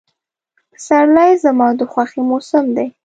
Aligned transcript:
پسرلی 0.71 1.31
زما 1.43 1.67
د 1.79 1.81
خوښې 1.91 2.21
موسم 2.29 2.65
دی. 2.75 2.87